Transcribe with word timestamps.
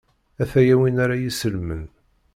A-t-aya 0.41 0.75
win 0.79 1.01
ara 1.03 1.15
y-isellmen. 1.21 1.83